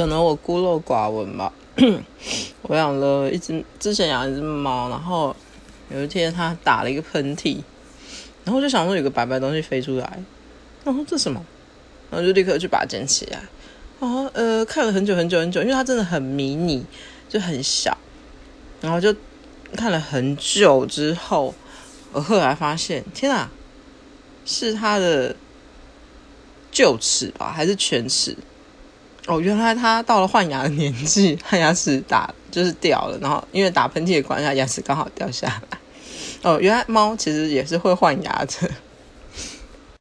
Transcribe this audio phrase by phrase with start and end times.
[0.00, 1.52] 可能我孤陋寡闻吧。
[2.62, 5.36] 我养了一只，之前养一只猫，然后
[5.90, 7.58] 有一天它打了一个喷嚏，
[8.42, 10.18] 然后就想说有个白白东西飞出来，
[10.84, 11.44] 然后这什么？
[12.10, 13.42] 然后就立刻去把它捡起来。
[14.00, 16.82] 然后呃，看了很久很久很久，因为它真的很迷你，
[17.28, 17.94] 就很小，
[18.80, 19.14] 然后就
[19.76, 21.54] 看了很久之后，
[22.12, 23.52] 我后来发现，天啊，
[24.46, 25.36] 是它的
[26.72, 28.34] 臼齿吧，还是犬齿？
[29.30, 35.78] 哦，原来它到了换牙的年纪，它牙齿打就是掉了，然后因为打喷嚏的关系，牙齿刚好掉下来。
[36.42, 38.70] 哦，原来猫其实也是会换牙的。